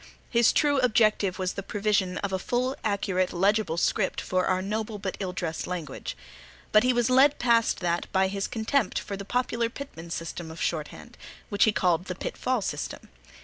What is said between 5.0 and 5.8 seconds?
ill dressed